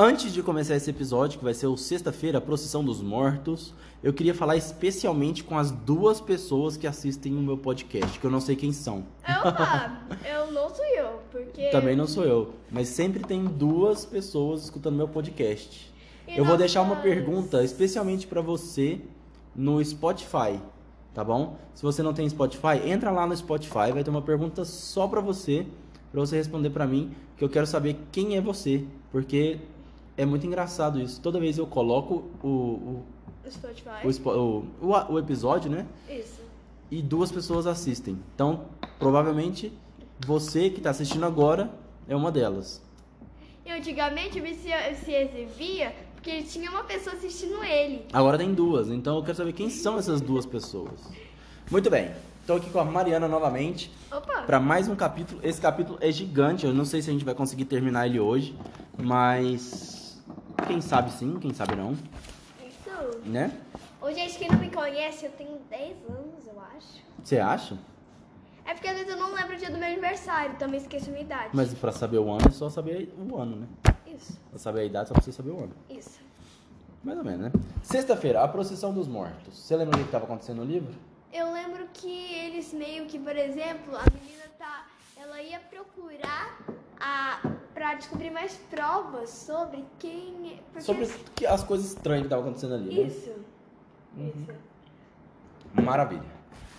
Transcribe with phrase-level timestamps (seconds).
[0.00, 4.12] Antes de começar esse episódio, que vai ser o sexta-feira, a procissão dos mortos, eu
[4.12, 8.40] queria falar especialmente com as duas pessoas que assistem o meu podcast, que eu não
[8.40, 9.04] sei quem são.
[9.44, 11.70] Opa, eu não sou eu, porque...
[11.70, 15.92] Também não sou eu, mas sempre tem duas pessoas escutando meu podcast.
[16.28, 19.00] E Eu vou deixar uma pergunta especialmente pra você
[19.52, 20.60] no Spotify,
[21.12, 21.58] tá bom?
[21.74, 25.20] Se você não tem Spotify, entra lá no Spotify, vai ter uma pergunta só pra
[25.20, 25.66] você,
[26.12, 29.58] pra você responder pra mim, que eu quero saber quem é você, porque
[30.18, 31.20] é muito engraçado isso.
[31.20, 33.04] Toda vez eu coloco o, o,
[33.48, 34.04] Spotify.
[34.04, 35.86] o, o, o, episódio, né?
[36.10, 36.42] Isso.
[36.90, 38.18] E duas pessoas assistem.
[38.34, 38.66] Então,
[38.98, 39.72] provavelmente,
[40.26, 41.70] você que tá assistindo agora
[42.08, 42.82] é uma delas.
[43.64, 44.70] E antigamente ele se,
[45.04, 48.04] se exibia porque ele tinha uma pessoa assistindo ele.
[48.12, 51.08] Agora tem duas, então eu quero saber quem são essas duas pessoas.
[51.70, 55.40] Muito bem, estou aqui com a Mariana novamente Opa, para mais um capítulo.
[55.44, 58.56] Esse capítulo é gigante, eu não sei se a gente vai conseguir terminar ele hoje,
[59.00, 59.97] mas
[60.66, 63.18] quem sabe sim, quem sabe não, isso.
[63.24, 63.52] né?
[64.00, 67.02] Ô, gente, quem não me conhece, eu tenho 10 anos, eu acho.
[67.22, 67.78] Você acha?
[68.64, 71.12] É porque às vezes eu não lembro o dia do meu aniversário, também esqueço a
[71.12, 71.50] minha idade.
[71.52, 73.66] Mas para saber o ano é só saber o ano, né?
[74.06, 75.72] Isso, Pra saber a idade só precisa saber o ano.
[75.88, 76.20] isso.
[77.02, 77.52] Mais ou menos, né?
[77.82, 79.56] Sexta-feira, a procissão dos mortos.
[79.56, 80.92] Você lembra o que estava acontecendo no livro?
[81.32, 84.86] Eu lembro que eles meio que, por exemplo, a menina tá.
[85.16, 86.58] Ela ia procurar
[87.00, 87.40] a.
[87.74, 90.52] pra descobrir mais provas sobre quem.
[90.54, 91.08] é- Porque Sobre
[91.46, 93.06] as coisas estranhas que estavam acontecendo ali, né?
[93.06, 93.32] Isso.
[94.16, 94.52] Isso.
[95.82, 96.22] Maravilha.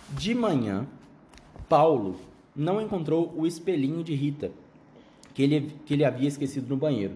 [0.09, 0.88] De manhã,
[1.67, 2.16] Paulo
[2.56, 4.52] não encontrou o espelhinho de Rita,
[5.34, 7.16] que ele, que ele havia esquecido no banheiro.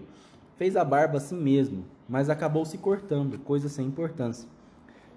[0.56, 4.48] Fez a barba assim mesmo, mas acabou se cortando, coisa sem importância,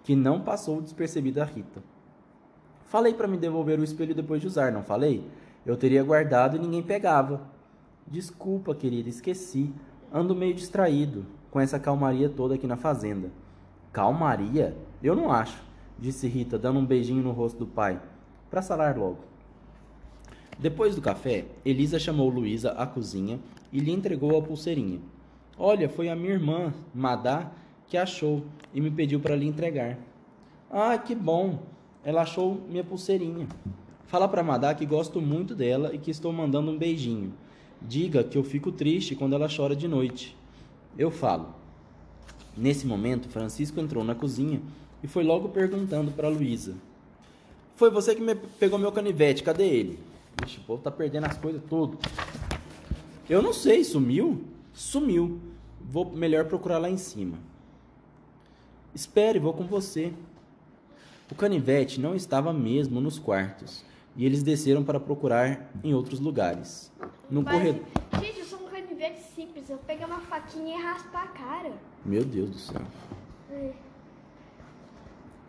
[0.03, 1.81] que não passou despercebida a Rita.
[2.85, 5.23] Falei para me devolver o espelho depois de usar, não falei?
[5.65, 7.41] Eu teria guardado e ninguém pegava.
[8.07, 9.73] Desculpa, querida, esqueci.
[10.13, 13.29] Ando meio distraído com essa calmaria toda aqui na fazenda.
[13.91, 14.77] Calmaria?
[15.03, 15.61] Eu não acho,
[15.99, 18.01] disse Rita, dando um beijinho no rosto do pai,
[18.49, 19.19] para salar logo.
[20.57, 23.39] Depois do café, Elisa chamou Luísa à cozinha
[23.71, 24.99] e lhe entregou a pulseirinha.
[25.57, 27.51] Olha, foi a minha irmã, Madá,
[27.87, 29.97] que achou e me pediu para lhe entregar.
[30.71, 31.59] Ah, que bom!
[32.03, 33.47] Ela achou minha pulseirinha.
[34.05, 37.33] Fala para Madá que gosto muito dela e que estou mandando um beijinho.
[37.81, 40.35] Diga que eu fico triste quando ela chora de noite.
[40.97, 41.53] Eu falo.
[42.55, 44.61] Nesse momento, Francisco entrou na cozinha
[45.03, 46.75] e foi logo perguntando para Luísa.
[47.75, 49.99] Foi você que me pegou meu canivete, cadê ele?
[50.43, 51.99] Ixi, o povo tá perdendo as coisas tudo.
[53.29, 54.43] Eu não sei, sumiu?
[54.73, 55.39] Sumiu.
[55.79, 57.37] Vou melhor procurar lá em cima.
[58.93, 60.11] Espere, vou com você.
[61.31, 63.86] O canivete não estava mesmo nos quartos
[64.17, 66.91] e eles desceram para procurar em outros lugares.
[67.29, 67.85] No Mas, corredor.
[68.19, 69.69] Gente, eu sou um canivete simples.
[69.69, 71.71] Eu pego uma faquinha e raspo a cara.
[72.03, 72.81] Meu Deus do céu.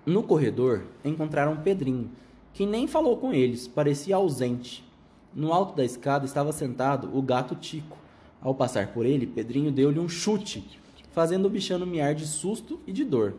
[0.04, 2.10] No corredor, encontraram Pedrinho,
[2.52, 4.86] que nem falou com eles, parecia ausente.
[5.34, 7.96] No alto da escada estava sentado o gato Tico.
[8.40, 10.78] Ao passar por ele, Pedrinho deu-lhe um chute,
[11.10, 13.34] fazendo o bichano miar de susto e de dor.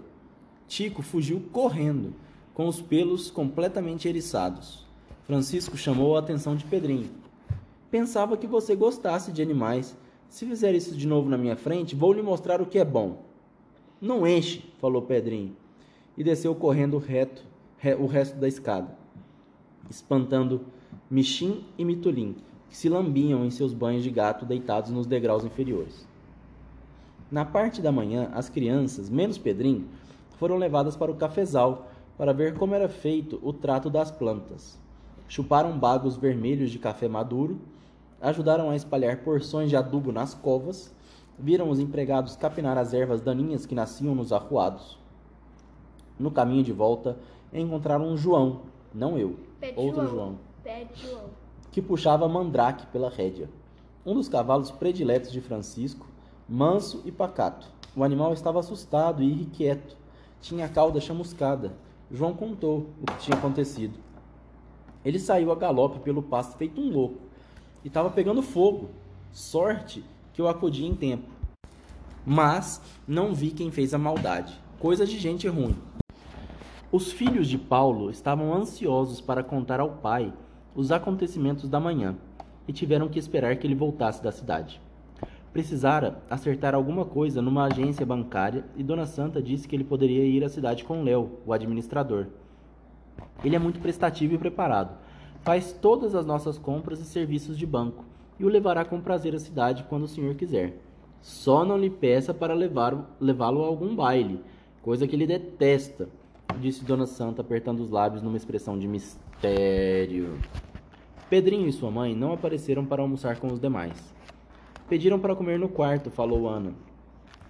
[0.67, 2.13] Tico fugiu correndo,
[2.53, 4.88] com os pelos completamente eriçados.
[5.29, 7.07] Francisco chamou a atenção de Pedrinho.
[7.91, 9.95] Pensava que você gostasse de animais.
[10.27, 13.21] Se fizer isso de novo na minha frente, vou lhe mostrar o que é bom.
[14.01, 15.55] Não enche, falou Pedrinho,
[16.17, 17.43] e desceu correndo reto
[17.77, 18.97] re- o resto da escada,
[19.87, 20.61] espantando
[21.11, 22.35] Michim e Mitulim,
[22.67, 26.07] que se lambiam em seus banhos de gato deitados nos degraus inferiores.
[27.29, 29.87] Na parte da manhã, as crianças, menos Pedrinho,
[30.39, 34.79] foram levadas para o cafezal para ver como era feito o trato das plantas.
[35.29, 37.61] Chuparam bagos vermelhos de café maduro,
[38.19, 40.91] ajudaram a espalhar porções de adubo nas covas,
[41.37, 44.97] viram os empregados capinar as ervas daninhas que nasciam nos arruados.
[46.17, 47.15] No caminho de volta,
[47.53, 49.37] encontraram um João, não eu,
[49.75, 50.39] outro João.
[50.65, 51.25] João, João.
[51.71, 53.47] que puxava Mandrake pela rédea.
[54.03, 56.07] Um dos cavalos prediletos de Francisco,
[56.47, 57.67] manso e pacato.
[57.95, 59.95] O animal estava assustado e irrequieto.
[60.41, 61.73] Tinha a cauda chamuscada.
[62.09, 64.08] João contou o que tinha acontecido.
[65.03, 67.19] Ele saiu a galope pelo pasto feito um louco
[67.83, 68.89] e estava pegando fogo.
[69.31, 70.03] Sorte
[70.33, 71.29] que eu acudi em tempo.
[72.25, 74.59] Mas não vi quem fez a maldade.
[74.79, 75.75] Coisa de gente ruim.
[76.91, 80.33] Os filhos de Paulo estavam ansiosos para contar ao pai
[80.75, 82.15] os acontecimentos da manhã
[82.67, 84.81] e tiveram que esperar que ele voltasse da cidade.
[85.51, 90.43] Precisara acertar alguma coisa numa agência bancária e Dona Santa disse que ele poderia ir
[90.43, 92.27] à cidade com Léo, o administrador.
[93.43, 94.97] Ele é muito prestativo e preparado.
[95.41, 98.03] Faz todas as nossas compras e serviços de banco
[98.39, 100.77] e o levará com prazer à cidade quando o senhor quiser.
[101.21, 104.41] Só não lhe peça para levá-lo a algum baile,
[104.81, 106.07] coisa que ele detesta,
[106.59, 110.37] disse Dona Santa, apertando os lábios numa expressão de mistério.
[111.29, 114.13] Pedrinho e sua mãe não apareceram para almoçar com os demais.
[114.87, 116.73] Pediram para comer no quarto, falou Ana,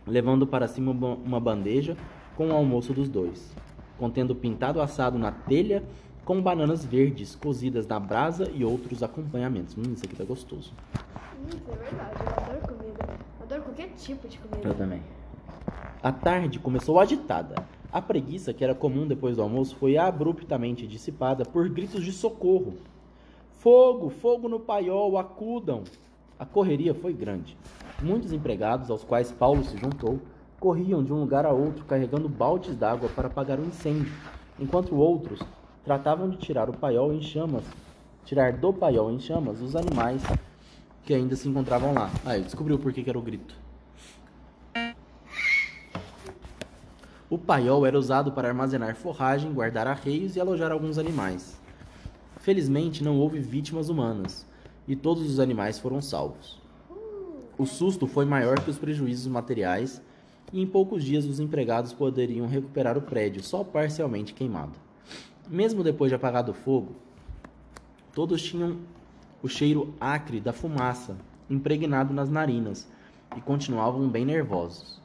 [0.05, 1.95] levando para cima uma bandeja
[2.35, 3.55] com o almoço dos dois,
[3.99, 5.83] contendo pintado assado na telha
[6.23, 9.75] com bananas verdes cozidas na brasa e outros acompanhamentos.
[9.77, 10.71] Hum, isso aqui tá gostoso.
[11.37, 13.19] Hum, isso é verdade, eu adoro comida.
[13.39, 14.67] Eu adoro qualquer tipo de comida.
[14.67, 15.01] Eu também.
[16.01, 17.55] A tarde começou agitada.
[17.91, 22.75] A preguiça, que era comum depois do almoço, foi abruptamente dissipada por gritos de socorro.
[23.53, 25.83] Fogo, fogo no paiol, acudam!
[26.37, 27.57] A correria foi grande.
[28.01, 30.19] Muitos empregados, aos quais Paulo se juntou,
[30.59, 34.11] corriam de um lugar a outro carregando baldes d'água para apagar o incêndio,
[34.59, 35.39] enquanto outros
[35.83, 37.63] tratavam de tirar o paiol em chamas,
[38.25, 40.21] tirar do paiol em chamas os animais
[41.03, 42.09] que ainda se encontravam lá.
[42.25, 43.55] Aí, descobriu por que que era o grito.
[47.29, 51.59] O paiol era usado para armazenar forragem, guardar arreios e alojar alguns animais.
[52.39, 54.47] Felizmente não houve vítimas humanas
[54.87, 56.59] e todos os animais foram salvos.
[57.57, 60.01] O susto foi maior que os prejuízos materiais
[60.51, 64.73] e em poucos dias os empregados poderiam recuperar o prédio só parcialmente queimado.
[65.47, 66.95] Mesmo depois de apagado o fogo,
[68.13, 68.77] todos tinham
[69.41, 71.15] o cheiro acre da fumaça
[71.49, 72.87] impregnado nas narinas
[73.35, 74.99] e continuavam bem nervosos.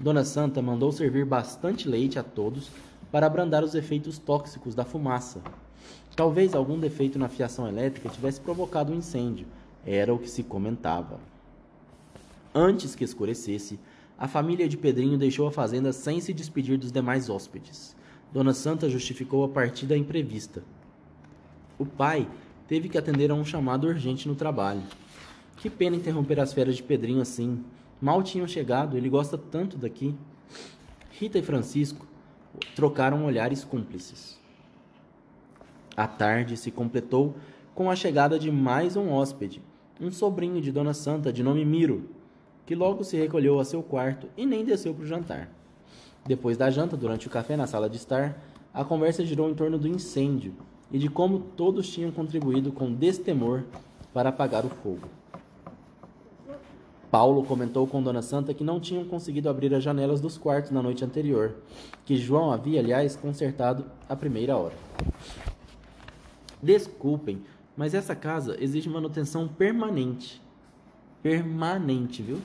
[0.00, 2.70] Dona Santa mandou servir bastante leite a todos
[3.10, 5.40] para abrandar os efeitos tóxicos da fumaça.
[6.16, 9.46] Talvez algum defeito na fiação elétrica tivesse provocado o um incêndio,
[9.84, 11.18] era o que se comentava.
[12.54, 13.78] Antes que escurecesse,
[14.22, 17.96] a família de Pedrinho deixou a fazenda sem se despedir dos demais hóspedes.
[18.32, 20.62] Dona Santa justificou a partida imprevista.
[21.76, 22.28] O pai
[22.68, 24.84] teve que atender a um chamado urgente no trabalho.
[25.56, 27.64] Que pena interromper as férias de Pedrinho assim.
[28.00, 30.14] Mal tinham chegado, ele gosta tanto daqui.
[31.10, 32.06] Rita e Francisco
[32.76, 34.38] trocaram olhares cúmplices.
[35.96, 37.34] A tarde se completou
[37.74, 39.60] com a chegada de mais um hóspede,
[40.00, 42.21] um sobrinho de Dona Santa de nome Miro,
[42.72, 45.50] que logo se recolheu a seu quarto e nem desceu para o jantar.
[46.24, 48.42] Depois da janta, durante o café na sala de estar,
[48.72, 50.54] a conversa girou em torno do incêndio
[50.90, 53.64] e de como todos tinham contribuído com destemor
[54.14, 55.06] para apagar o fogo.
[57.10, 60.82] Paulo comentou com Dona Santa que não tinham conseguido abrir as janelas dos quartos na
[60.82, 61.56] noite anterior,
[62.06, 64.76] que João havia, aliás, consertado à primeira hora.
[66.62, 67.42] Desculpem,
[67.76, 70.40] mas essa casa exige manutenção permanente.
[71.22, 72.38] Permanente, viu?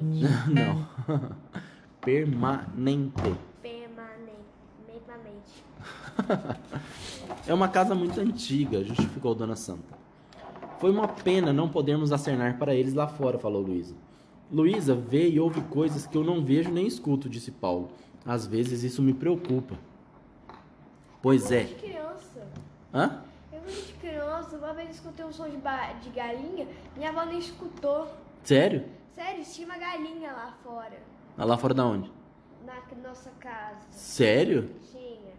[2.00, 3.20] Permanente.
[3.20, 3.38] Não.
[3.62, 5.64] Permanente.
[7.46, 9.96] É uma casa muito antiga, justificou Dona Santa.
[10.78, 13.94] Foi uma pena não podermos acernar para eles lá fora, falou Luísa.
[14.50, 17.90] Luísa vê e ouve coisas que eu não vejo nem escuto, disse Paulo.
[18.24, 19.74] Às vezes isso me preocupa.
[21.20, 21.64] Pois é.
[21.64, 22.46] de criança.
[22.94, 23.22] Hã?
[23.52, 26.66] Eu fui de criança, uma vez escutei um som de, ba- de galinha,
[26.96, 28.06] minha avó nem escutou.
[28.44, 28.84] Sério?
[29.18, 30.96] Sério, tinha uma galinha lá fora,
[31.36, 32.08] Lá fora da onde?
[32.64, 33.80] na nossa casa.
[33.90, 34.70] Sério?
[34.92, 35.32] Tinha.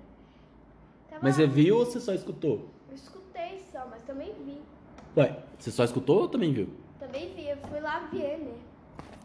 [1.10, 2.68] Tava Mas você viu ou você só escutou?
[2.90, 4.62] Eu escutei só, mas também vi.
[5.16, 6.68] Ué, você só escutou ou também viu?
[7.00, 8.58] Também vi, eu fui lá ver, né?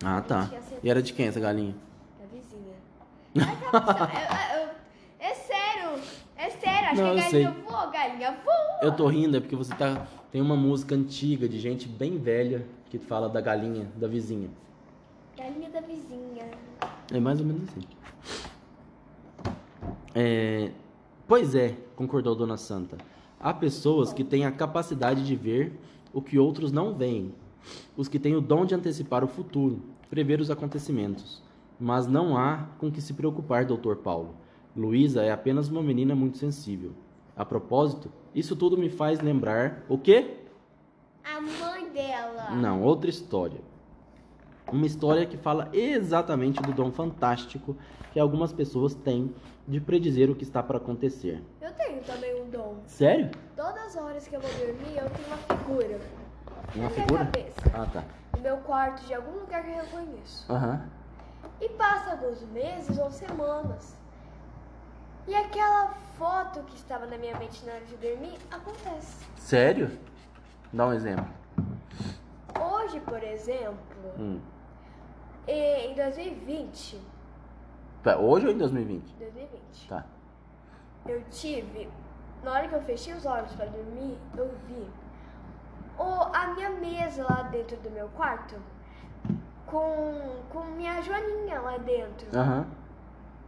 [0.05, 0.49] Ah, tá.
[0.85, 1.75] E era de quem essa galinha?
[2.21, 2.77] Da vizinha.
[3.37, 4.75] Ai, tá, eu- eu-
[5.19, 6.01] é sério,
[6.37, 7.63] é sério, acho Não, eu que a galinha sei.
[7.63, 8.54] voa, galinha voa.
[8.85, 10.07] Eu tô rindo é porque você tá.
[10.31, 14.51] Tem uma música antiga de gente bem velha que fala da galinha da vizinha.
[15.37, 16.51] Galinha da vizinha.
[17.13, 17.81] É mais ou menos assim.
[20.15, 20.71] É,
[21.27, 22.99] Pois é, concordou Dona Santa.
[23.41, 25.73] Há pessoas que têm a capacidade de ver
[26.13, 27.35] o que outros não veem.
[27.97, 31.43] Os que têm o dom de antecipar o futuro, prever os acontecimentos.
[31.81, 34.35] Mas não há com que se preocupar, doutor Paulo.
[34.77, 36.93] Luísa é apenas uma menina muito sensível.
[37.37, 39.83] A propósito, isso tudo me faz lembrar.
[39.89, 40.37] O quê?
[41.25, 42.51] A mãe dela.
[42.53, 43.61] Não, outra história.
[44.73, 47.77] Uma história que fala exatamente do dom fantástico
[48.13, 49.35] que algumas pessoas têm
[49.67, 51.43] de predizer o que está para acontecer.
[51.61, 52.77] Eu tenho também um dom.
[52.87, 53.31] Sério?
[53.57, 56.01] Todas as horas que eu vou dormir, eu tenho uma figura.
[56.75, 57.25] Uma na figura?
[57.25, 57.61] minha cabeça.
[57.73, 58.05] Ah, tá.
[58.37, 60.53] No meu quarto, de algum lugar que eu reconheço.
[60.53, 60.89] Aham.
[61.61, 63.97] E passa alguns meses ou semanas.
[65.27, 65.89] E aquela
[66.19, 69.25] foto que estava na minha mente na hora de dormir acontece.
[69.37, 69.91] Sério?
[70.73, 71.27] Dá um exemplo.
[72.61, 73.77] Hoje, por exemplo,
[74.19, 74.41] Hum.
[75.47, 77.01] em 2020,
[78.03, 79.15] Tá, Hoje ou em 2020?
[79.15, 80.05] 2020, Tá.
[81.07, 81.89] eu tive,
[82.43, 84.87] na hora que eu fechei os olhos para dormir, eu vi
[85.99, 86.03] o,
[86.35, 88.57] a minha mesa lá dentro do meu quarto
[89.67, 92.27] com, com minha Joaninha lá dentro.
[92.39, 92.67] Aham.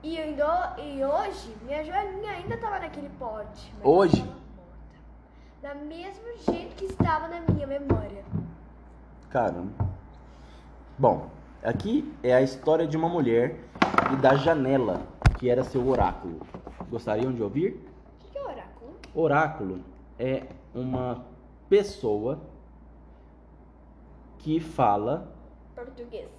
[0.03, 3.73] E, e hoje, minha Joaninha ainda tava naquele pote.
[3.83, 4.25] Hoje?
[5.63, 8.25] Da mesmo jeito que estava na minha memória.
[9.31, 9.73] Caramba.
[10.99, 11.29] Bom,
[11.63, 13.59] aqui é a história de uma mulher
[14.13, 15.03] e da janela,
[15.39, 16.41] que era seu oráculo.
[16.89, 17.73] Gostariam de ouvir?
[17.73, 18.97] O que, que é oráculo?
[19.15, 19.81] Oráculo
[20.19, 21.25] é uma
[21.69, 22.41] pessoa
[24.39, 25.33] que fala
[25.75, 26.31] Português.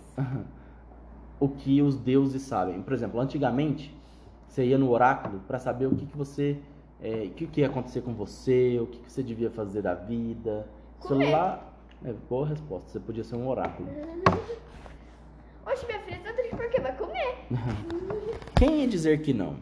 [1.40, 2.82] O que os deuses sabem.
[2.82, 3.96] Por exemplo, antigamente
[4.48, 6.58] você ia no oráculo para saber o que, que você,
[7.02, 9.94] é, o que, que ia acontecer com você, o que, que você devia fazer da
[9.94, 10.68] vida.
[11.00, 11.32] Comer.
[11.32, 11.64] lá
[12.04, 12.90] é boa resposta.
[12.90, 13.88] Você podia ser um oráculo.
[15.66, 17.36] Oxe, minha filha tá triste porque vai comer.
[18.58, 19.58] Quem ia dizer que não?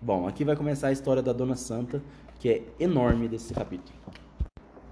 [0.00, 2.02] Bom, aqui vai começar a história da Dona Santa,
[2.38, 3.98] que é enorme desse capítulo.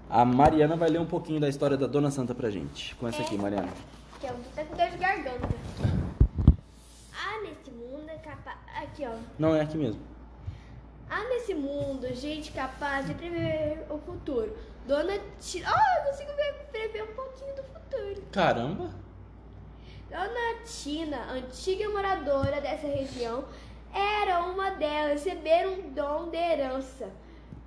[0.09, 2.93] A Mariana vai ler um pouquinho da história da Dona Santa pra gente.
[2.95, 3.69] Começa aqui, Mariana.
[4.19, 5.49] Que é o que tá com dor de garganta.
[7.13, 8.57] Ah, nesse mundo é capaz.
[8.81, 9.15] Aqui, ó.
[9.37, 10.01] Não, é aqui mesmo.
[11.09, 14.55] Há nesse mundo gente capaz de prever o futuro.
[14.87, 15.67] Dona Tina.
[15.69, 18.23] Oh, eu consigo ver, prever um pouquinho do futuro.
[18.31, 18.89] Caramba!
[20.09, 23.45] Dona Tina, antiga moradora dessa região,
[23.93, 27.09] era uma delas receber um dom de herança.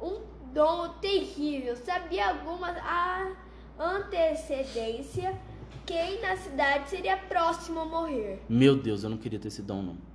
[0.01, 1.77] Um dom terrível.
[1.77, 3.33] Sabia alguma a
[3.79, 5.39] antecedência
[5.87, 8.43] quem na cidade seria próximo a morrer.
[8.49, 10.14] Meu Deus, eu não queria ter esse dom, não.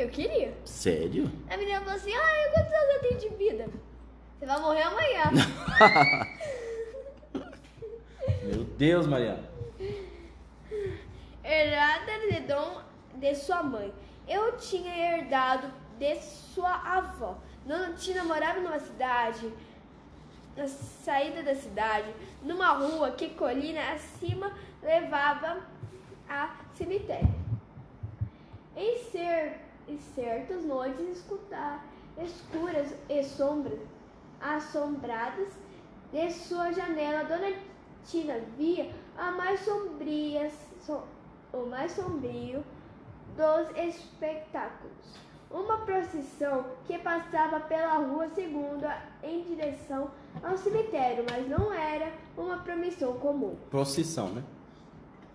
[0.00, 0.54] Eu queria.
[0.64, 1.30] Sério?
[1.50, 3.68] A menina falou assim: Ah, quantos anos eu tenho de vida?
[4.38, 5.24] Você vai morrer amanhã.
[8.42, 9.44] Meu Deus, Mariana.
[11.44, 12.80] Herdada de dom
[13.16, 13.92] de sua mãe.
[14.26, 17.36] Eu tinha herdado de sua avó.
[17.66, 19.52] Dona Tina morava numa cidade,
[20.56, 22.10] na saída da cidade,
[22.42, 24.50] numa rua que colina acima
[24.82, 25.60] levava
[26.26, 27.28] a cemitério.
[28.74, 31.84] Em, cer em certas noites escutar
[32.22, 33.80] escuras e sombras
[34.40, 35.48] assombradas
[36.12, 37.52] de sua janela, Dona
[38.06, 40.50] Tina via a mais sombria,
[40.86, 41.02] so-
[41.52, 42.64] o mais sombrio
[43.36, 45.20] dos espetáculos.
[45.50, 50.10] Uma procissão que passava pela rua segunda em direção
[50.42, 53.56] ao cemitério, mas não era uma promissão comum.
[53.68, 54.44] Procissão, né?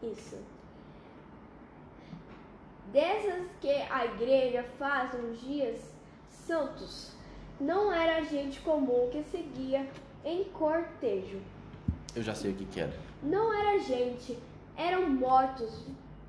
[0.01, 0.37] Isso.
[2.99, 5.81] Dessas que a igreja faz nos dias
[6.29, 7.11] santos,
[7.59, 9.85] não era gente comum que seguia
[10.23, 11.41] em cortejo.
[12.15, 12.93] Eu já sei o que que era.
[13.21, 14.39] Não era gente,
[14.77, 15.83] eram mortos,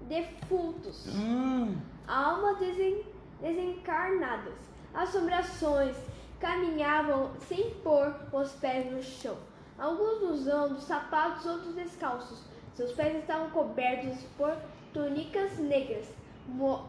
[0.08, 1.76] defuntos, Hum,
[2.08, 3.04] almas desen-
[3.40, 4.54] desencarnadas.
[4.92, 5.96] Assombrações
[6.40, 9.36] caminhavam sem pôr os pés no chão.
[9.78, 12.42] Alguns usando sapatos, outros descalços.
[12.74, 14.52] Seus pés estavam cobertos por
[14.92, 16.06] túnicas negras,
[16.48, 16.86] mo-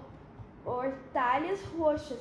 [0.65, 2.19] mortalhas roxas,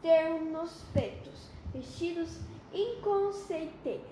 [0.00, 2.38] ternos pretos, vestidos
[2.72, 4.02] inconceitáveis.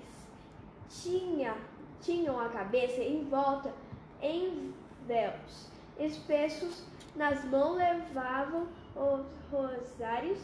[0.88, 1.56] Tinha,
[2.00, 3.72] tinham a cabeça envolta
[4.20, 4.74] em
[5.06, 6.84] véus espessos,
[7.16, 10.38] nas mãos levavam os rosários.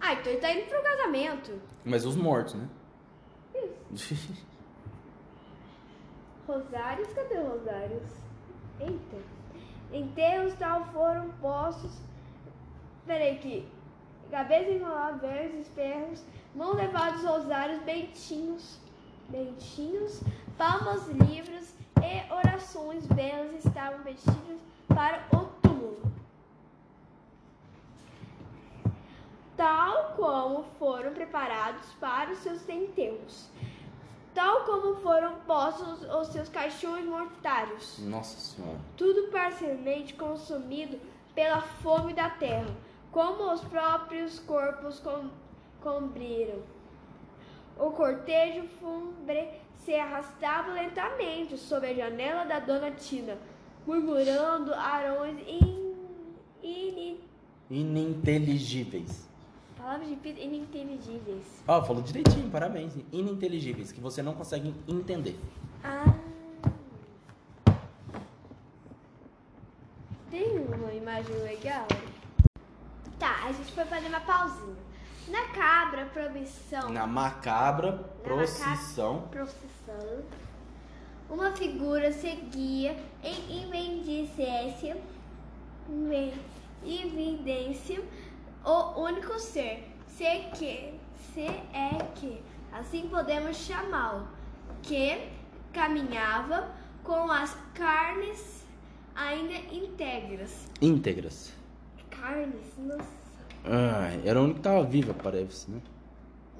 [0.00, 1.60] Ah, então ele tá indo pro casamento.
[1.84, 2.68] mas os mortos, né?
[6.46, 7.08] Rosários?
[7.12, 8.02] Cadê rosários?
[8.80, 9.35] Eita.
[9.96, 11.92] Enterros tal foram postos.
[13.06, 13.66] Peraí que.
[14.30, 16.22] Cabeça enrolada, verdes, espirros,
[16.54, 18.76] mão levados rosários, bentinhos,
[19.28, 20.20] bentinhos,
[20.58, 21.72] palmas, livros
[22.02, 26.12] e orações belas estavam vestidos para o túmulo.
[29.56, 33.48] Tal como foram preparados para os seus enterros
[34.36, 38.78] tal como foram postos os seus caixões mortários, Nossa senhora.
[38.94, 41.00] tudo parcialmente consumido
[41.34, 42.68] pela fome da terra,
[43.10, 45.30] como os próprios corpos com,
[45.80, 46.58] cobriram.
[47.78, 53.38] O cortejo fúnebre se arrastava lentamente sob a janela da dona Tina,
[53.86, 55.94] murmurando arões in,
[56.62, 57.20] in,
[57.70, 59.26] Ininteligíveis.
[59.86, 61.62] Palavras difíceis ininteligíveis.
[61.68, 62.92] Ó, falou direitinho, parabéns.
[63.12, 65.38] Ininteligíveis, que você não consegue entender.
[65.84, 66.12] Ah.
[70.28, 71.86] Tem uma imagem legal?
[73.16, 74.74] Tá, a gente foi fazer uma pausinha.
[75.28, 77.92] Na cabra, proibição, Na macabra
[78.24, 79.22] procissão.
[79.30, 80.22] procissão,
[81.30, 84.96] uma figura seguia em evidência,
[86.84, 88.02] evidência
[88.66, 90.24] o único ser, se
[90.56, 90.92] que,
[91.32, 92.40] se é que,
[92.72, 94.26] assim podemos chamá-lo,
[94.82, 95.28] que
[95.72, 96.68] caminhava
[97.04, 98.64] com as carnes
[99.14, 100.68] ainda íntegras.
[100.82, 101.52] Íntegras.
[102.10, 103.16] Carnes, nossa.
[103.64, 105.80] Ah, era a única que tava viva, parece, né?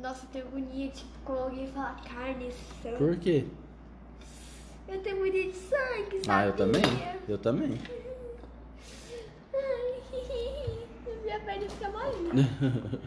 [0.00, 2.96] Nossa, eu tenho agonia, tipo, quando alguém fala carne, sangue.
[2.98, 3.46] Por quê?
[4.86, 6.28] Eu tenho agonia de sangue, sabe?
[6.28, 6.82] Ah, eu também.
[7.28, 7.80] Eu também.
[9.54, 10.00] Ai,
[11.46, 13.00] perna fica molinha.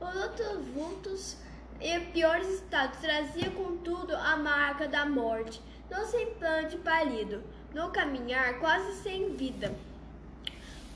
[0.00, 1.36] Outros vultos
[1.80, 5.60] em piores estados trazia, contudo, a marca da morte.
[5.90, 7.42] No semblante pálido,
[7.72, 9.72] no caminhar quase sem vida.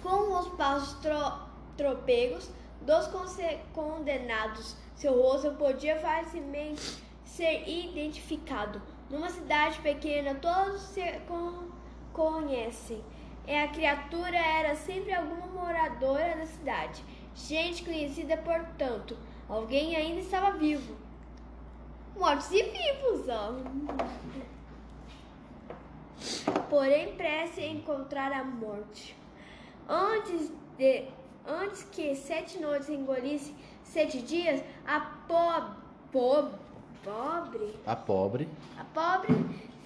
[0.03, 2.51] Com os passos tro tropegos
[2.83, 3.09] dos
[3.73, 8.83] condenados, seu rosto podia facilmente ser identificado.
[9.09, 11.71] Numa cidade pequena, todos se con-
[12.13, 13.03] conhecem.
[13.51, 17.03] E a criatura era sempre alguma moradora da cidade.
[17.35, 19.17] Gente conhecida, portanto.
[19.49, 20.95] Alguém ainda estava vivo.
[22.17, 23.55] Mortos e vivos, ó.
[26.69, 29.17] Porém, prece em encontrar a morte.
[29.89, 31.07] Antes, de,
[31.45, 33.53] antes que sete noites engolisse
[33.83, 35.75] sete dias, a po,
[36.13, 36.51] po,
[37.03, 38.49] pobre, A pobre.
[38.79, 39.35] a pobre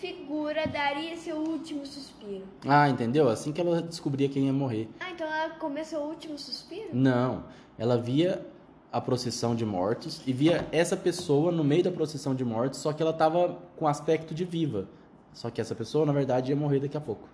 [0.04, 2.44] figura daria seu último suspiro.
[2.66, 3.26] Ah, entendeu?
[3.26, 4.87] Assim que ela descobria quem ia morrer.
[5.00, 6.90] Ah, então ela começou o último suspiro?
[6.92, 7.44] Não,
[7.78, 8.46] ela via
[8.92, 12.92] a procissão de mortos e via essa pessoa no meio da procissão de mortos, só
[12.92, 14.87] que ela tava com aspecto de viva.
[15.32, 17.26] Só que essa pessoa, na verdade, ia morrer daqui a pouco.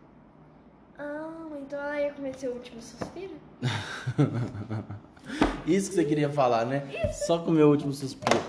[0.97, 1.29] Ah,
[1.61, 3.33] então ela ia começar o último suspiro?
[5.67, 6.85] Isso que você queria falar, né?
[7.13, 8.41] Só com o meu último suspiro.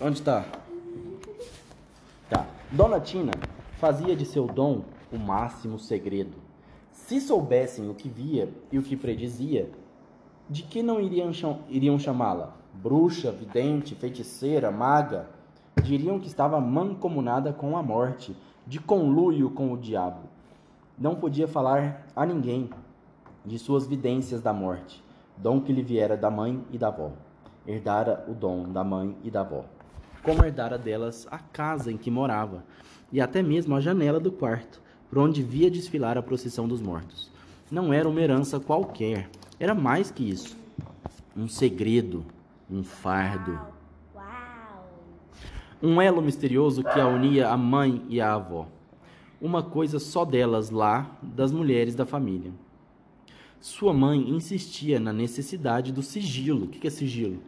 [0.00, 0.44] Onde tá?
[2.72, 3.32] Dona Tina
[3.78, 6.36] fazia de seu dom o máximo segredo.
[6.90, 9.70] Se soubessem o que via e o que predizia,
[10.48, 11.30] de que não iriam,
[11.68, 12.56] iriam chamá-la?
[12.72, 15.28] Bruxa, vidente, feiticeira, maga?
[15.82, 18.34] Diriam que estava mancomunada com a morte,
[18.66, 20.22] de conluio com o diabo.
[20.98, 22.70] Não podia falar a ninguém
[23.44, 25.04] de suas vidências da morte,
[25.36, 27.12] dom que lhe viera da mãe e da avó.
[27.66, 29.64] Herdara o dom da mãe e da avó,
[30.24, 32.64] como herdara delas a casa em que morava,
[33.12, 37.30] e até mesmo a janela do quarto, por onde via desfilar a procissão dos mortos.
[37.70, 39.28] Não era uma herança qualquer,
[39.60, 40.56] era mais que isso.
[41.36, 42.24] Um segredo,
[42.70, 43.58] um fardo,
[45.82, 48.66] um elo misterioso que a unia à mãe e à avó.
[49.40, 52.52] Uma coisa só delas lá, das mulheres da família.
[53.60, 56.64] Sua mãe insistia na necessidade do sigilo.
[56.64, 57.42] O que é sigilo?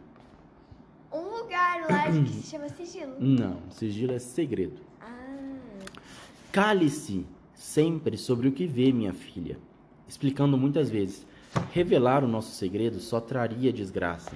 [1.89, 3.13] Lá que se chama sigilo.
[3.19, 4.77] Não, sigilo é segredo.
[5.01, 5.85] Ah,
[6.51, 9.57] Cale-se sempre sobre o que vê, minha filha,
[10.07, 11.25] explicando muitas vezes.
[11.71, 14.31] Revelar o nosso segredo só traria desgraça.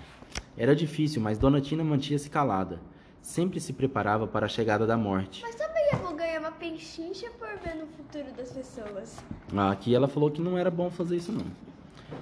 [0.57, 2.79] Era difícil, mas Dona Tina mantinha-se calada.
[3.21, 5.43] Sempre se preparava para a chegada da morte.
[5.43, 9.17] mas também eu vou ganhar uma penchincha por ver no futuro das pessoas.
[9.69, 11.45] Aqui ela falou que não era bom fazer isso não.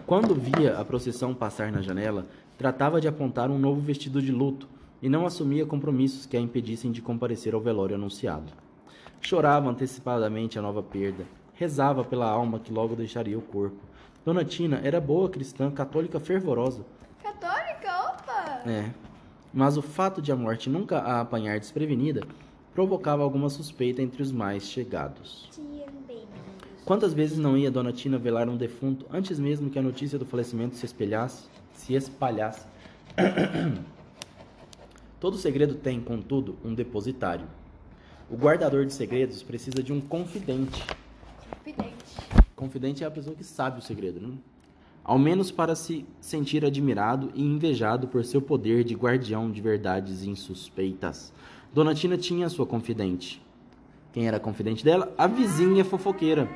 [0.05, 4.67] Quando via a procissão passar na janela, tratava de apontar um novo vestido de luto
[5.01, 8.51] e não assumia compromissos que a impedissem de comparecer ao velório anunciado.
[9.21, 13.77] Chorava antecipadamente a nova perda, rezava pela alma que logo deixaria o corpo.
[14.23, 16.85] Dona Tina era boa cristã, católica fervorosa.
[17.21, 18.61] Católica, opa!
[18.69, 18.91] É.
[19.53, 22.21] Mas o fato de a morte nunca a apanhar desprevenida
[22.73, 25.49] provocava alguma suspeita entre os mais chegados.
[26.85, 30.25] Quantas vezes não ia Dona Tina velar um defunto antes mesmo que a notícia do
[30.25, 32.65] falecimento se espelhasse, se espalhasse?
[35.19, 37.45] Todo segredo tem, contudo, um depositário.
[38.29, 40.85] O guardador de segredos precisa de um confidente.
[41.51, 42.15] Confidente.
[42.55, 44.33] Confidente é a pessoa que sabe o segredo, né?
[45.03, 50.23] Ao menos para se sentir admirado e invejado por seu poder de guardião de verdades
[50.23, 51.33] insuspeitas.
[51.73, 53.41] Dona Tina tinha sua confidente.
[54.13, 55.13] Quem era a confidente dela?
[55.17, 56.47] A vizinha fofoqueira.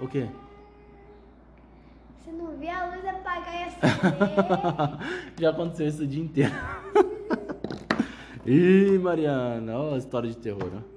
[0.00, 0.28] O quê?
[2.22, 5.34] Você não vê a luz apagar e acender?
[5.38, 6.54] Já aconteceu isso o dia inteiro.
[8.46, 10.94] Ih, Mariana, ó a história de terror, ó.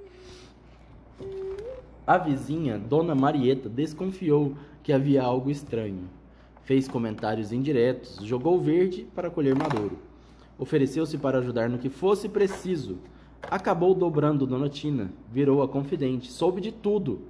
[2.05, 6.09] A vizinha, Dona Marieta, desconfiou que havia algo estranho.
[6.63, 9.97] Fez comentários indiretos, jogou verde para colher maduro.
[10.59, 12.97] Ofereceu-se para ajudar no que fosse preciso.
[13.43, 17.21] Acabou dobrando Dona Tina, virou a confidente, soube de tudo.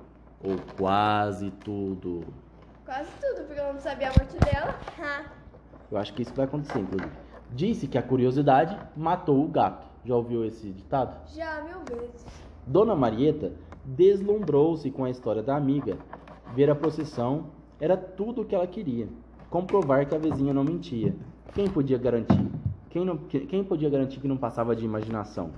[0.44, 2.24] Ou quase tudo.
[2.84, 4.80] Quase tudo, porque eu não sabia a morte dela.
[5.00, 5.26] Ha.
[5.92, 7.12] Eu acho que isso vai acontecer, inclusive.
[7.54, 9.87] Disse que a curiosidade matou o gato.
[10.08, 11.18] Já ouviu esse ditado?
[11.36, 12.26] Já mil vezes.
[12.66, 13.52] Dona Marieta
[13.84, 15.98] deslumbrou-se com a história da amiga.
[16.56, 19.10] Ver a procissão era tudo o que ela queria.
[19.50, 21.14] Comprovar que a vizinha não mentia.
[21.54, 22.40] Quem podia garantir?
[22.90, 25.50] Quem, não, que- quem podia garantir que não passava de imaginação?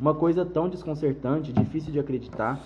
[0.00, 2.62] Uma coisa tão desconcertante, difícil de acreditar,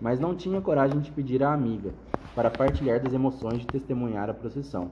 [0.00, 1.90] mas não tinha coragem de pedir à amiga
[2.34, 4.90] para partilhar das emoções de testemunhar a procissão.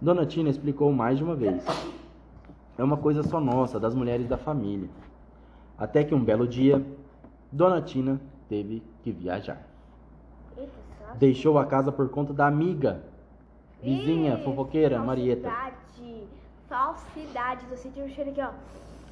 [0.00, 1.64] Dona Tina explicou mais de uma vez.
[2.78, 4.88] É uma coisa só nossa, das mulheres da família.
[5.78, 6.84] Até que um belo dia,
[7.52, 9.60] Dona Tina teve que viajar.
[11.16, 13.02] Deixou a casa por conta da amiga,
[13.82, 15.50] vizinha, fofoqueira, Marieta.
[15.50, 16.24] Falsidade.
[16.68, 17.66] Falsidade.
[17.66, 18.50] Tô sentindo um cheiro aqui, ó.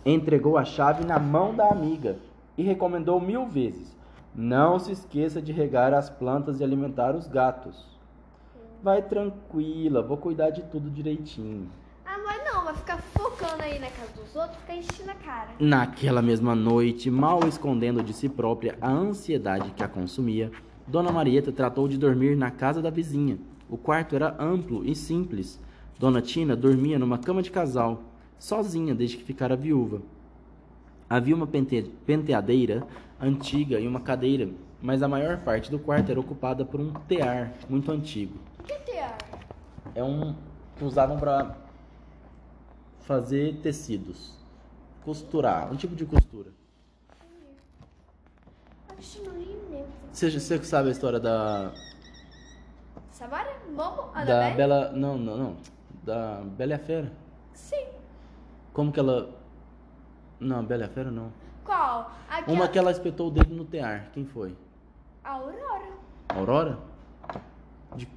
[0.05, 2.17] Entregou a chave na mão da amiga
[2.59, 3.97] e recomendou mil vezes:
[4.35, 7.87] não se esqueça de regar as plantas e alimentar os gatos.
[8.83, 11.71] Vai tranquila, vou cuidar de tudo direitinho.
[12.05, 12.99] Ah, mas não, vai ficar
[13.61, 15.49] aí na casa dos outros, ficar enchendo a cara.
[15.59, 20.51] Naquela mesma noite, mal escondendo de si própria a ansiedade que a consumia,
[20.87, 23.39] Dona Marieta tratou de dormir na casa da vizinha.
[23.69, 25.61] O quarto era amplo e simples.
[25.99, 28.03] Dona Tina dormia numa cama de casal,
[28.39, 30.03] sozinha desde que ficara viúva.
[31.09, 32.87] Havia uma pente- penteadeira
[33.21, 34.49] antiga e uma cadeira,
[34.83, 38.35] mas a maior parte do quarto era ocupada por um tear muito antigo.
[38.61, 39.17] O que é tear?
[39.95, 40.35] É um
[40.77, 41.57] que usavam para
[43.07, 44.33] fazer tecidos,
[45.05, 46.51] costurar, um tipo de costura.
[48.99, 49.87] Acho que não lembro.
[50.13, 51.73] Você, você sabe a história da
[53.11, 53.57] Samara?
[53.69, 54.11] Momo?
[54.25, 54.51] da?
[54.51, 55.57] Bela, não, não, não,
[56.03, 57.13] da Bela e a Fera.
[57.53, 57.87] Sim.
[58.73, 59.31] Como que ela
[60.41, 61.33] Não, Bela e a Fera não.
[61.65, 62.11] Qual?
[62.29, 62.53] Aquela...
[62.53, 64.11] Uma que ela espetou o dedo no tear.
[64.13, 64.57] Quem foi?
[65.23, 65.93] A Aurora.
[66.29, 66.79] Aurora?
[67.97, 68.09] De...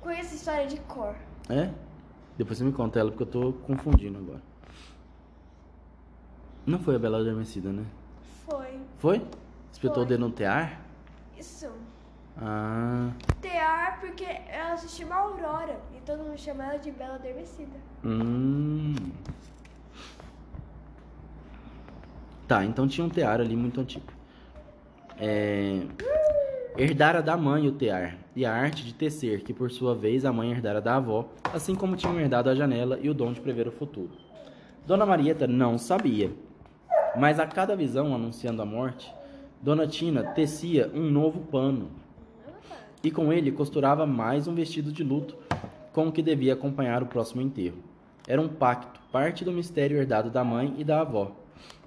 [0.00, 1.14] Conheço a história de cor.
[1.48, 1.70] É?
[2.40, 4.40] Depois você me conta ela porque eu tô confundindo agora.
[6.64, 7.84] Não foi a Bela Adormecida, né?
[8.46, 8.80] Foi.
[8.96, 9.26] Foi?
[9.70, 10.04] Espetou Foi.
[10.04, 10.80] o dedo no tear?
[11.38, 11.70] Isso.
[12.38, 13.10] Ah.
[13.42, 15.78] Tear porque ela se chama Aurora.
[15.94, 17.76] E todo mundo chama ela de Bela Adormecida.
[18.02, 18.94] Hum.
[22.48, 24.06] Tá, então tinha um tear ali muito antigo.
[25.18, 25.82] É...
[26.76, 30.32] Herdara da mãe o tear e a arte de tecer, que por sua vez a
[30.32, 33.66] mãe herdara da avó, assim como tinham herdado a janela e o dom de prever
[33.66, 34.10] o futuro.
[34.86, 36.30] Dona Marieta não sabia,
[37.16, 39.12] mas a cada visão anunciando a morte,
[39.60, 41.90] Dona Tina tecia um novo pano
[43.02, 45.36] e com ele costurava mais um vestido de luto
[45.92, 47.78] com o que devia acompanhar o próximo enterro.
[48.28, 51.32] Era um pacto, parte do mistério herdado da mãe e da avó.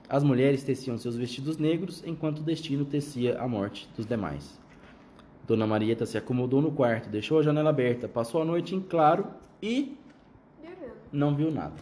[0.10, 4.62] As mulheres teciam seus vestidos negros, enquanto o destino tecia a morte dos demais.
[5.45, 9.27] Dona Marieta se acomodou no quarto, deixou a janela aberta, passou a noite em claro
[9.62, 9.97] e
[11.12, 11.73] não viu nada.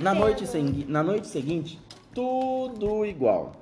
[0.00, 1.80] Na noite, segui- na noite seguinte,
[2.14, 3.52] tudo igual.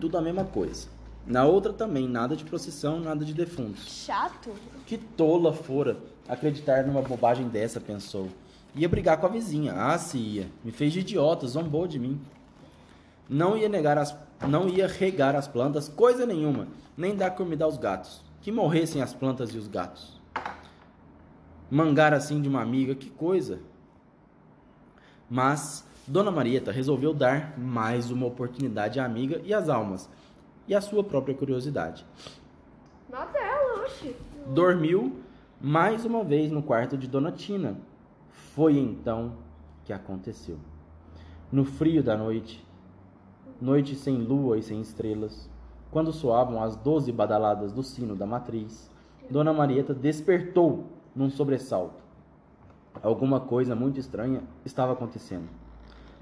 [0.00, 0.88] Tudo a mesma coisa.
[1.26, 4.04] Na outra também, nada de procissão, nada de defuntos.
[4.06, 4.50] Chato?
[4.86, 8.28] Que tola fora acreditar numa bobagem dessa, pensou.
[8.74, 9.74] Ia brigar com a vizinha.
[9.74, 10.46] Ah, se ia.
[10.64, 12.18] Me fez de idiota, zombou de mim.
[13.30, 14.12] Não ia negar as
[14.46, 16.66] não ia regar as plantas, coisa nenhuma,
[16.96, 18.24] nem dar comida aos gatos.
[18.40, 20.18] Que morressem as plantas e os gatos.
[21.70, 23.60] Mangar assim de uma amiga, que coisa.
[25.28, 30.08] Mas Dona Marieta resolveu dar mais uma oportunidade à amiga e às almas,
[30.66, 32.04] e à sua própria curiosidade.
[33.08, 34.16] Nada ela, oxe.
[34.46, 35.20] Dormiu
[35.60, 37.76] mais uma vez no quarto de Dona Tina.
[38.54, 39.34] Foi então
[39.84, 40.58] que aconteceu.
[41.52, 42.64] No frio da noite,
[43.60, 45.48] noite sem lua e sem estrelas,
[45.90, 48.90] quando soavam as doze badaladas do sino da matriz,
[49.28, 52.02] Dona Marieta despertou num sobressalto.
[53.02, 55.48] Alguma coisa muito estranha estava acontecendo.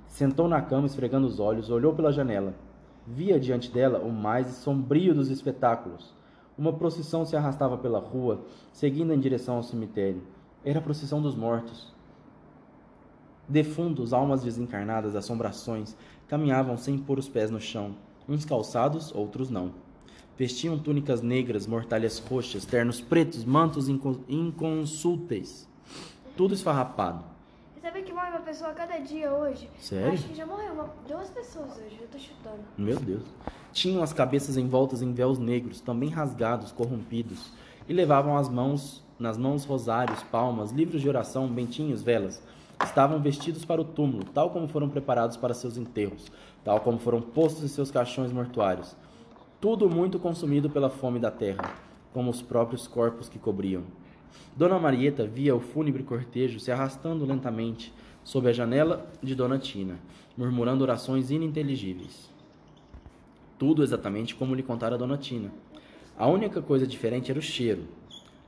[0.07, 2.55] Sentou na cama, esfregando os olhos, olhou pela janela.
[3.07, 6.15] Via diante dela o mais sombrio dos espetáculos.
[6.57, 10.23] Uma procissão se arrastava pela rua, seguindo em direção ao cemitério.
[10.65, 11.95] Era a procissão dos mortos.
[13.49, 15.97] Defuntos, almas desencarnadas, assombrações,
[16.29, 17.95] caminhavam sem pôr os pés no chão,
[18.29, 19.73] uns calçados, outros não.
[20.37, 25.67] Vestiam túnicas negras, mortalhas roxas, ternos pretos, mantos inco- inconsúteis.
[26.37, 27.25] Tudo esfarrapado.
[27.75, 29.69] Você sabe que morre uma pessoa a cada dia hoje?
[29.81, 30.13] Sério?
[30.13, 32.61] Acho que já morreu uma, duas pessoas hoje, eu tô chutando.
[32.77, 33.23] Meu Deus.
[33.73, 37.51] Tinham as cabeças envoltas em véus negros, também rasgados, corrompidos,
[37.89, 42.41] e levavam as mãos, nas mãos rosários, palmas, livros de oração, bentinhos, velas.
[42.85, 46.31] Estavam vestidos para o túmulo, tal como foram preparados para seus enterros,
[46.65, 48.97] tal como foram postos em seus caixões mortuários.
[49.61, 51.75] Tudo muito consumido pela fome da terra,
[52.13, 53.83] como os próprios corpos que cobriam.
[54.57, 59.99] Dona Marieta via o fúnebre cortejo se arrastando lentamente sob a janela de Dona Tina,
[60.37, 62.31] murmurando orações ininteligíveis.
[63.59, 65.51] Tudo exatamente como lhe contara Dona Tina.
[66.17, 67.85] A única coisa diferente era o cheiro.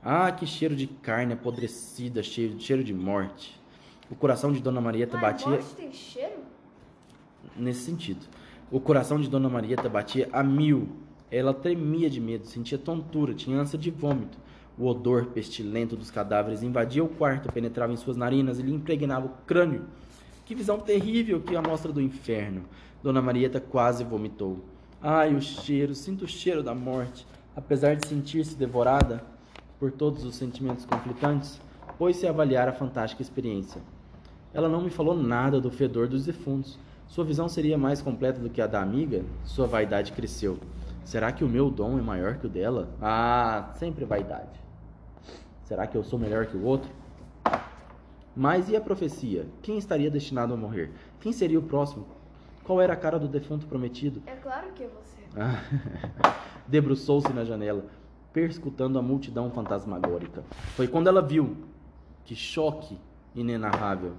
[0.03, 3.60] Ah, que cheiro de carne apodrecida, cheiro, cheiro de morte.
[4.11, 5.49] O coração de Dona Marieta Mas batia.
[5.49, 6.51] morte tem cheiro?
[7.55, 8.25] nesse sentido.
[8.69, 10.89] O coração de Dona Marieta batia a mil.
[11.29, 14.37] Ela tremia de medo, sentia tontura, tinha ânsia de vômito.
[14.77, 19.27] O odor pestilento dos cadáveres invadia o quarto, penetrava em suas narinas e lhe impregnava
[19.27, 19.85] o crânio.
[20.45, 22.65] Que visão terrível que a mostra do inferno.
[23.01, 24.59] Dona Marieta quase vomitou.
[25.01, 27.25] Ai, o cheiro, sinto o cheiro da morte.
[27.55, 29.23] Apesar de sentir-se devorada
[29.79, 31.59] por todos os sentimentos conflitantes,
[31.97, 33.81] pôs-se a avaliar a fantástica experiência.
[34.53, 36.77] Ela não me falou nada do fedor dos defuntos.
[37.07, 39.23] Sua visão seria mais completa do que a da amiga?
[39.45, 40.57] Sua vaidade cresceu.
[41.03, 42.89] Será que o meu dom é maior que o dela?
[43.01, 44.59] Ah, sempre vaidade.
[45.63, 46.91] Será que eu sou melhor que o outro?
[48.35, 49.47] Mas e a profecia?
[49.61, 50.91] Quem estaria destinado a morrer?
[51.19, 52.05] Quem seria o próximo?
[52.63, 54.21] Qual era a cara do defunto prometido?
[54.25, 55.21] É claro que é você.
[56.67, 57.85] Debruçou-se na janela,
[58.31, 60.43] perscutando a multidão fantasmagórica.
[60.75, 61.57] Foi quando ela viu.
[62.23, 62.97] Que choque
[63.35, 64.15] inenarrável!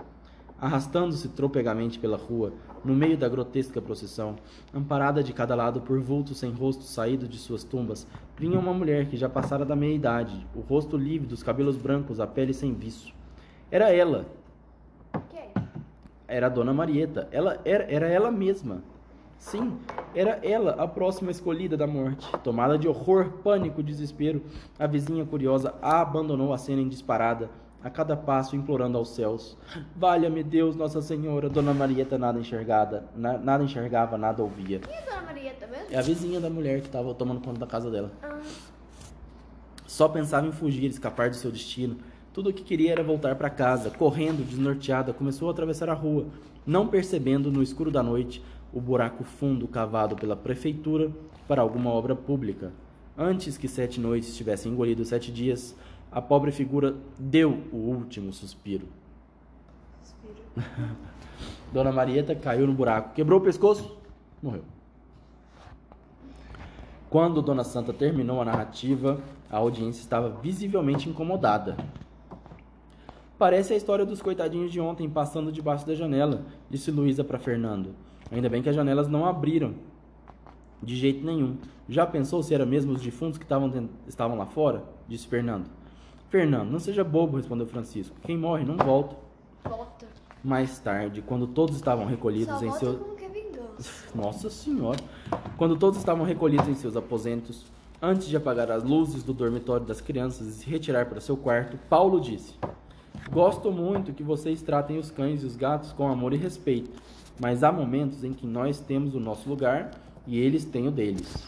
[0.63, 2.53] Arrastando-se tropegamente pela rua,
[2.85, 4.37] no meio da grotesca procissão,
[4.73, 8.07] amparada de cada lado por vultos sem rosto saídos de suas tumbas,
[8.39, 12.29] vinha uma mulher que já passara da meia-idade, o rosto lívido, os cabelos brancos, a
[12.29, 13.13] pele sem viço.
[13.73, 14.25] Era ela.
[15.31, 15.51] Quem?
[16.29, 17.27] Era a Dona Marieta.
[17.33, 18.85] Ela era, era ela mesma.
[19.39, 19.77] Sim,
[20.15, 22.31] era ela a próxima escolhida da morte.
[22.45, 24.41] Tomada de horror, pânico, desespero,
[24.79, 27.51] a vizinha curiosa a abandonou a cena em disparada,
[27.83, 29.57] a cada passo implorando aos céus:
[29.97, 31.49] Valha-me Deus, Nossa Senhora.
[31.49, 34.81] Dona Marieta nada enxergada, na, nada enxergava, nada ouvia.
[34.81, 35.87] Quem é Dona Marieta mesmo?
[35.91, 38.13] É a vizinha da mulher que estava tomando conta da casa dela.
[38.23, 38.39] Ah,
[39.87, 41.97] Só pensava em fugir, escapar do seu destino.
[42.33, 43.91] Tudo o que queria era voltar para casa.
[43.91, 46.27] Correndo, desnorteada, começou a atravessar a rua,
[46.67, 48.43] não percebendo no escuro da noite
[48.73, 51.11] o buraco fundo cavado pela prefeitura
[51.47, 52.73] para alguma obra pública.
[53.19, 55.77] Antes que sete noites tivessem engolido sete dias,
[56.13, 58.87] a pobre figura deu o último suspiro.
[60.03, 60.37] suspiro.
[61.73, 63.97] Dona Marieta caiu no buraco, quebrou o pescoço,
[64.43, 64.63] morreu.
[67.09, 69.21] Quando Dona Santa terminou a narrativa,
[69.51, 71.77] a audiência estava visivelmente incomodada.
[73.39, 77.95] Parece a história dos coitadinhos de ontem passando debaixo da janela, disse Luísa para Fernando.
[78.31, 79.75] Ainda bem que as janelas não abriram.
[80.83, 81.57] De jeito nenhum.
[81.89, 84.85] Já pensou se era mesmo os defuntos que estavam, lá fora?
[85.07, 85.82] Disse Fernando.
[86.33, 88.17] Fernando, não seja bobo, respondeu Francisco.
[88.23, 89.15] Quem morre não volta.
[89.63, 90.07] Volta.
[90.43, 92.95] Mais tarde, quando todos estavam recolhidos Só em volta seu...
[92.95, 93.91] como que vingança.
[94.17, 94.99] Nossa senhora!
[95.59, 97.67] Quando todos estavam recolhidos em seus aposentos,
[98.01, 101.77] antes de apagar as luzes do dormitório das crianças e se retirar para seu quarto,
[101.91, 102.55] Paulo disse:
[103.31, 106.99] Gosto muito que vocês tratem os cães e os gatos com amor e respeito,
[107.39, 109.91] mas há momentos em que nós temos o nosso lugar
[110.27, 111.47] e eles têm o deles.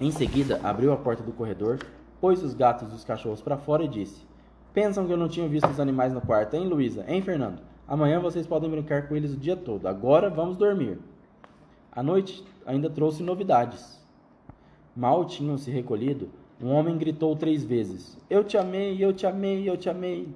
[0.00, 1.80] Em seguida, abriu a porta do corredor,
[2.20, 4.26] pôs os gatos e os cachorros para fora e disse:
[4.72, 7.04] Pensam que eu não tinha visto os animais no quarto, hein, Luísa?
[7.08, 7.60] Hein, Fernando?
[7.88, 9.86] Amanhã vocês podem brincar com eles o dia todo.
[9.86, 10.98] Agora vamos dormir.
[11.90, 13.98] A noite ainda trouxe novidades.
[14.94, 16.28] Mal tinham se recolhido,
[16.62, 20.28] um homem gritou três vezes: Eu te amei, eu te amei, eu te amei.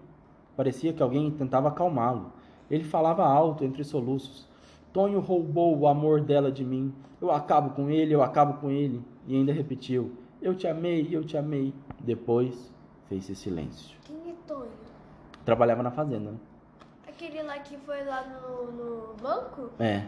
[0.57, 2.33] Parecia que alguém tentava acalmá-lo.
[2.71, 4.49] Ele falava alto, entre soluços.
[4.93, 6.95] Tonho roubou o amor dela de mim.
[7.21, 9.03] Eu acabo com ele, eu acabo com ele.
[9.27, 10.13] E ainda repetiu:
[10.45, 11.73] Eu te amei, eu te amei.
[11.99, 12.71] Depois
[13.09, 13.97] fez-se silêncio.
[14.05, 14.69] Quem é Tonho?
[15.43, 16.39] Trabalhava na fazenda, né?
[17.09, 19.71] Aquele lá que foi lá no, no banco?
[19.79, 20.07] É,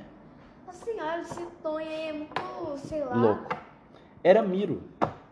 [0.67, 3.17] Nossa senhora, esse Tonho aí é muito, sei lá.
[3.17, 3.57] louco.
[4.23, 4.83] Era Miro,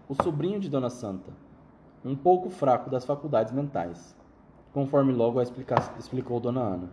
[0.08, 1.30] o sobrinho de Dona Santa,
[2.02, 4.16] um pouco fraco das faculdades mentais,
[4.72, 6.88] conforme logo a explica- explicou Dona Ana.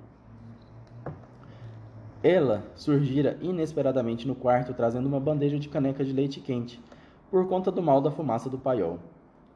[2.21, 6.81] Ela surgira inesperadamente no quarto trazendo uma bandeja de caneca de leite quente,
[7.31, 8.99] por conta do mal da fumaça do paiol.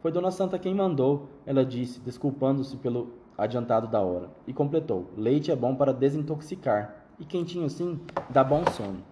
[0.02, 5.52] Foi Dona Santa quem mandou, ela disse, desculpando-se pelo adiantado da hora, e completou: leite
[5.52, 9.04] é bom para desintoxicar, e quentinho assim dá bom sono.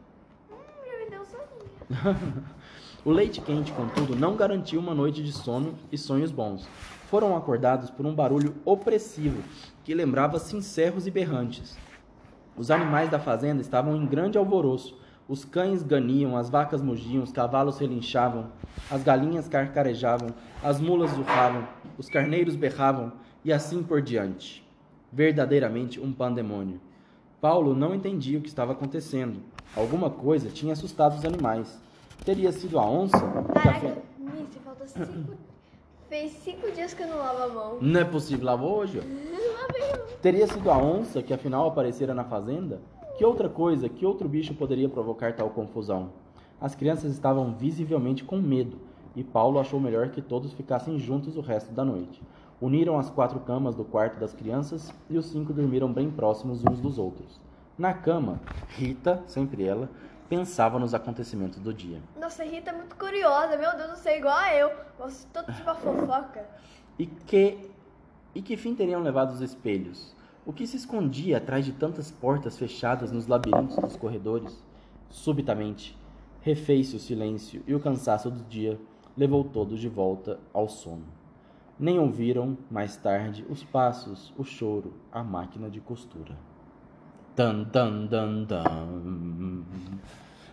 [0.50, 2.44] Hum, já me deu soninho.
[3.06, 6.66] O leite quente, contudo, não garantiu uma noite de sono e sonhos bons.
[7.10, 9.44] Foram acordados por um barulho opressivo
[9.84, 11.78] que lembrava cincerros e berrantes.
[12.56, 14.98] Os animais da fazenda estavam em grande alvoroço.
[15.28, 18.48] Os cães ganiam, as vacas mugiam, os cavalos relinchavam,
[18.92, 20.30] as galinhas carcarejavam,
[20.62, 21.66] as mulas urravam,
[21.98, 24.68] os carneiros berravam e assim por diante.
[25.12, 26.82] Verdadeiramente um pandemônio.
[27.40, 29.40] Paulo não entendia o que estava acontecendo.
[29.76, 31.82] Alguma coisa tinha assustado os animais.
[32.26, 33.20] Teria sido a onça?
[33.54, 35.34] Caraca, Miss, falta cinco.
[36.10, 37.78] Fez cinco dias que eu não lavo a mão.
[37.82, 39.02] Não é possível, lavou hoje?
[40.22, 42.82] Teria sido a onça que afinal aparecera na fazenda?
[43.24, 46.10] Que outra coisa, que outro bicho poderia provocar tal confusão?
[46.60, 48.78] As crianças estavam visivelmente com medo,
[49.16, 52.22] e Paulo achou melhor que todos ficassem juntos o resto da noite.
[52.60, 56.82] Uniram as quatro camas do quarto das crianças e os cinco dormiram bem próximos uns
[56.82, 57.40] dos outros.
[57.78, 59.90] Na cama, Rita, sempre ela,
[60.28, 62.02] pensava nos acontecimentos do dia.
[62.20, 64.70] Nossa, Rita é muito curiosa, meu Deus, não sei, igual a eu.
[65.00, 66.46] Gosto tanto de uma fofoca.
[67.00, 67.72] E que,
[68.36, 70.14] e que fim teriam levado os espelhos?
[70.46, 74.64] O que se escondia atrás de tantas portas fechadas nos labirintos dos corredores?
[75.10, 75.98] Subitamente,
[76.42, 78.80] refez-se o silêncio e o cansaço do dia
[79.16, 81.06] levou todos de volta ao sono.
[81.80, 86.38] Nem ouviram, mais tarde, os passos, o choro, a máquina de costura.
[87.36, 89.64] Dan, dan, dan, dan.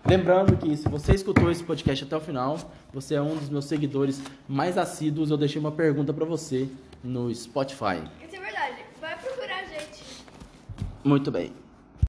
[0.06, 2.58] Lembrando que se você escutou esse podcast até o final,
[2.92, 5.30] você é um dos meus seguidores mais assíduos.
[5.30, 6.68] Eu deixei uma pergunta para você
[7.04, 8.02] no Spotify.
[8.24, 8.76] Isso é verdade.
[8.98, 10.24] Vai procurar a gente.
[11.04, 11.69] Muito bem.